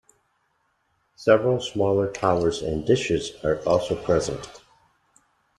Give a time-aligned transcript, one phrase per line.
[1.15, 4.49] Several smaller towers and dishes are also present.